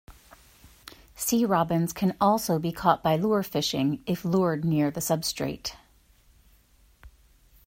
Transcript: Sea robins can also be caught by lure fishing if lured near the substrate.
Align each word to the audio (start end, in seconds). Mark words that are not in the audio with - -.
Sea 1.15 1.45
robins 1.45 1.93
can 1.93 2.17
also 2.19 2.57
be 2.57 2.71
caught 2.71 3.03
by 3.03 3.17
lure 3.17 3.43
fishing 3.43 4.01
if 4.07 4.25
lured 4.25 4.65
near 4.65 4.89
the 4.89 4.99
substrate. 4.99 5.75